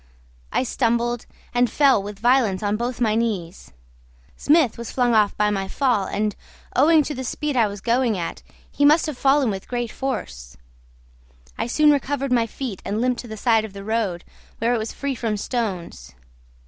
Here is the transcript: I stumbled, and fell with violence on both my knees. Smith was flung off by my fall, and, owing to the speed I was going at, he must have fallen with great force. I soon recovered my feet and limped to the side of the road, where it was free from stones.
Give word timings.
I 0.51 0.63
stumbled, 0.63 1.27
and 1.53 1.69
fell 1.69 2.01
with 2.01 2.17
violence 2.17 2.63
on 2.63 2.75
both 2.75 2.99
my 2.99 3.13
knees. 3.13 3.71
Smith 4.35 4.75
was 4.75 4.91
flung 4.91 5.13
off 5.13 5.37
by 5.37 5.51
my 5.51 5.67
fall, 5.67 6.05
and, 6.05 6.35
owing 6.75 7.03
to 7.03 7.13
the 7.13 7.23
speed 7.23 7.55
I 7.55 7.67
was 7.67 7.81
going 7.81 8.17
at, 8.17 8.41
he 8.71 8.83
must 8.83 9.05
have 9.05 9.15
fallen 9.15 9.51
with 9.51 9.67
great 9.67 9.91
force. 9.91 10.57
I 11.55 11.67
soon 11.67 11.91
recovered 11.91 12.31
my 12.31 12.47
feet 12.47 12.81
and 12.83 12.99
limped 12.99 13.19
to 13.21 13.27
the 13.27 13.37
side 13.37 13.63
of 13.63 13.73
the 13.73 13.83
road, 13.83 14.23
where 14.57 14.73
it 14.73 14.79
was 14.79 14.91
free 14.91 15.13
from 15.13 15.37
stones. 15.37 16.13